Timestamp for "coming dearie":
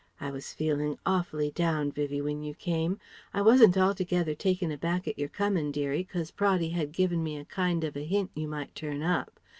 5.29-6.05